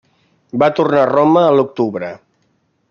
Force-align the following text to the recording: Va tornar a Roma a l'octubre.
Va 0.63 0.69
tornar 0.79 1.03
a 1.03 1.11
Roma 1.11 1.45
a 1.51 1.55
l'octubre. 1.59 2.13